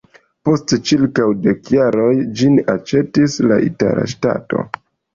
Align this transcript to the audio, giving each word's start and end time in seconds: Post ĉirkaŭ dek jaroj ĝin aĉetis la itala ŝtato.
Post 0.47 0.71
ĉirkaŭ 0.91 1.27
dek 1.43 1.71
jaroj 1.75 2.09
ĝin 2.41 2.59
aĉetis 2.77 3.39
la 3.49 3.63
itala 3.71 4.11
ŝtato. 4.19 4.69